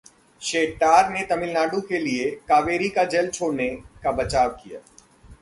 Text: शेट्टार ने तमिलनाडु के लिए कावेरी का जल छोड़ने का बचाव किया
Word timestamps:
शेट्टार 0.41 1.09
ने 1.09 1.25
तमिलनाडु 1.25 1.81
के 1.81 1.99
लिए 1.99 2.29
कावेरी 2.49 2.89
का 2.89 3.03
जल 3.05 3.29
छोड़ने 3.29 3.69
का 4.03 4.11
बचाव 4.13 4.49
किया 4.63 4.79